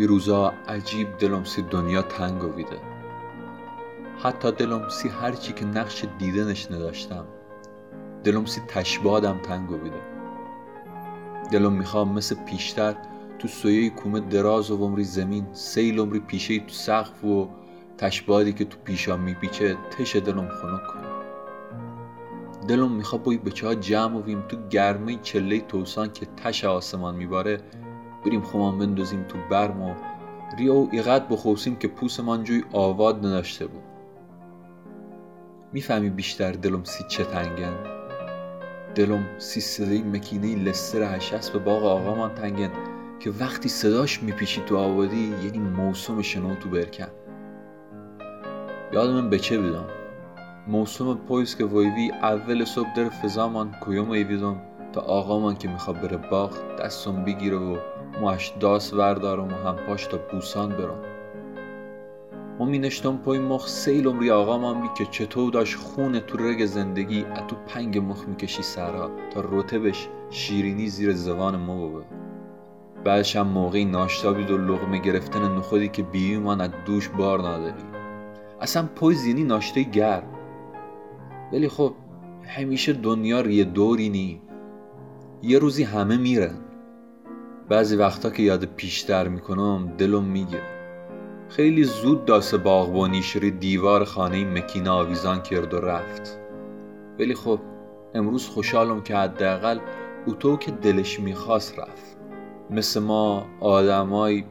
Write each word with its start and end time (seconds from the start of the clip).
این 0.00 0.08
روزا 0.08 0.52
عجیب 0.68 1.18
دلم 1.18 1.44
سی 1.44 1.62
دنیا 1.62 2.02
تنگ 2.02 2.56
ویده 2.56 2.80
حتی 4.22 4.52
دلم 4.52 4.88
سی 4.88 5.08
هرچی 5.08 5.52
که 5.52 5.64
نقش 5.64 6.04
دیدنش 6.18 6.70
نداشتم 6.70 7.24
دلم 8.24 8.44
سی 8.44 8.60
تشبادم 8.68 9.38
تنگ 9.38 9.70
ویده 9.70 10.00
دلم 11.52 11.72
می‌خوام 11.72 12.12
مثل 12.12 12.36
پیشتر 12.44 12.94
تو 13.38 13.48
سویه 13.48 13.90
کومه 13.90 14.20
دراز 14.20 14.70
و 14.70 14.76
عمری 14.76 15.04
زمین 15.04 15.46
سیل 15.52 15.98
عمری 15.98 16.20
پیشه 16.20 16.58
تو 16.58 16.74
سقف 16.74 17.24
و 17.24 17.48
تشبادی 17.98 18.52
که 18.52 18.64
تو 18.64 18.78
پیشام 18.84 19.20
میپیچه 19.20 19.76
تش 19.90 20.16
دلم 20.16 20.48
خنک 20.48 20.86
کنه 20.86 21.08
دلم 22.68 22.92
می‌خواد 22.92 23.22
بایی 23.22 23.38
بچه 23.38 23.66
ها 23.66 23.74
جمع 23.74 24.20
ویم 24.20 24.42
تو 24.48 24.56
گرمه 24.68 25.18
چله 25.22 25.60
توسان 25.60 26.12
که 26.12 26.26
تش 26.26 26.64
آسمان 26.64 27.14
میباره 27.14 27.60
بریم 28.26 28.42
خمان 28.42 28.78
بندازیم 28.78 29.24
تو 29.28 29.38
برم 29.50 29.82
و 29.82 29.94
ریا 30.58 30.74
و 30.74 30.88
ایقد 30.92 31.28
بخوسیم 31.28 31.76
که 31.76 31.88
پوسمان 31.88 32.44
جوی 32.44 32.64
آواد 32.72 33.26
نداشته 33.26 33.66
بود. 33.66 33.82
می‌فهمی 35.72 36.10
بیشتر 36.10 36.52
دلم 36.52 36.84
سی 36.84 37.04
چه 37.08 37.24
تنگن؟ 37.24 37.74
دلم 38.94 39.26
سی 39.38 39.60
صدای 39.60 40.02
مکینه 40.02 40.64
لستر 40.64 41.16
هشست 41.16 41.52
به 41.52 41.58
باغ 41.58 41.84
آقامان 41.84 42.34
تنگن 42.34 42.70
که 43.20 43.30
وقتی 43.30 43.68
صداش 43.68 44.22
میپیچی 44.22 44.62
تو 44.66 44.76
آبادی 44.76 45.34
یعنی 45.44 45.58
موسم 45.58 46.22
شنو 46.22 46.54
تو 46.54 46.68
برکن. 46.68 47.08
یادم 48.92 49.30
به 49.30 49.38
چه 49.38 49.58
بیدم؟ 49.58 49.84
موسم 50.68 51.14
پویز 51.14 51.56
که 51.56 51.64
ویوی 51.64 52.10
اول 52.22 52.64
صبح 52.64 52.94
در 52.96 53.08
فضامان 53.08 53.74
کیوم 53.84 54.10
ایویدم 54.10 54.62
تا 54.92 55.00
آقامان 55.00 55.56
که 55.56 55.68
می‌خواد 55.68 56.00
بره 56.00 56.16
باغ 56.16 56.50
دستم 56.80 57.24
بگیره 57.24 57.56
و 57.56 57.76
ماش 58.20 58.52
داس 58.60 58.94
وردارم 58.94 59.48
و 59.48 59.56
هم 59.56 59.76
پاش 59.76 60.06
تا 60.06 60.18
بوسان 60.32 60.68
برم. 60.68 61.00
ما 62.58 62.66
می 62.66 62.78
نشتم 62.78 63.16
پای 63.16 63.38
مخ 63.38 63.68
سیل 63.68 64.06
عمری 64.06 64.30
آقامان 64.30 64.82
بی 64.82 64.88
که 64.96 65.06
چطور 65.06 65.52
داشت 65.52 65.76
خون 65.76 66.20
تو 66.20 66.38
رگ 66.38 66.66
زندگی 66.66 67.24
اتو 67.24 67.56
پنگ 67.66 67.98
مخ 67.98 68.28
می‌کشی 68.28 68.62
سرها 68.62 69.10
تا 69.34 69.44
رتبش 69.52 70.08
شیرینی 70.30 70.88
زیر 70.88 71.12
زبان 71.12 71.56
ما 71.56 71.88
بوده 71.88 72.06
بعدش 73.04 73.36
هم 73.36 73.46
موقعی 73.46 73.84
ناشتا 73.84 74.32
بید 74.32 74.50
و 74.50 74.58
لغمه 74.58 74.98
گرفتن 74.98 75.56
نخودی 75.56 75.88
که 75.88 76.02
بیومان 76.02 76.60
از 76.60 76.70
دوش 76.86 77.08
بار 77.08 77.38
نداری 77.38 77.84
اصلا 78.60 78.88
پای 78.96 79.14
زینی 79.14 79.44
ناشته 79.44 79.82
گرم. 79.82 80.34
ولی 81.52 81.68
خب 81.68 81.92
همیشه 82.46 82.92
دنیا 82.92 83.50
یه 83.50 83.64
دوری 83.64 84.08
نی. 84.08 84.40
یه 85.42 85.58
روزی 85.58 85.82
همه 85.84 86.16
میرن. 86.16 86.54
بعضی 87.68 87.96
وقتا 87.96 88.30
که 88.30 88.42
یاد 88.42 88.64
پیشتر 88.64 89.28
می‌کنم 89.28 89.92
دلم 89.98 90.24
میگه 90.24 90.60
خیلی 91.48 91.84
زود 91.84 92.24
داس 92.24 92.54
باغبانی 92.54 93.22
شری 93.22 93.50
دیوار 93.50 94.04
خانه 94.04 94.44
مکینا 94.44 94.94
آویزان 94.94 95.42
کرد 95.42 95.74
و 95.74 95.80
رفت. 95.80 96.38
ولی 97.18 97.34
خب 97.34 97.60
امروز 98.14 98.46
خوشحالم 98.46 99.02
که 99.02 99.16
حداقل 99.16 99.78
اوتو 100.26 100.56
که 100.56 100.70
دلش 100.70 101.20
می‌خواست 101.20 101.78
رفت. 101.78 102.16
مثل 102.70 103.00
ما 103.00 103.46
آدمای 103.60 104.44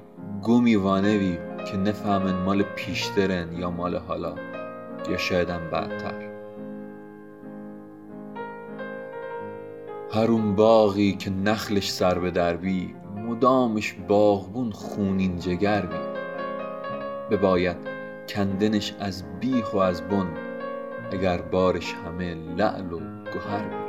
گمی 0.43 0.75
وانوی 0.75 1.37
که 1.71 1.77
نفهمن 1.77 2.43
مال 2.43 2.63
پیشترن 2.63 3.53
یا 3.53 3.71
مال 3.71 3.95
حالا 3.95 4.35
یا 5.09 5.17
شایدم 5.17 5.61
بعدتر. 5.71 6.38
هر 10.13 10.27
باغی 10.27 11.11
که 11.11 11.29
نخلش 11.29 11.91
سر 11.91 12.19
به 12.19 12.31
دربی 12.31 12.95
مدامش 13.15 13.95
باغبون 14.07 14.71
خونین 14.71 15.39
جگر 15.39 15.85
بی. 15.85 15.95
بباید 17.31 17.77
کندنش 18.29 18.93
از 18.99 19.23
بیخ 19.39 19.73
و 19.73 19.77
از 19.77 20.01
بن 20.01 20.27
اگر 21.11 21.41
بارش 21.41 21.93
همه 21.93 22.35
لعل 22.35 22.93
و 22.93 22.99
گهر 23.33 23.63
بی. 23.63 23.88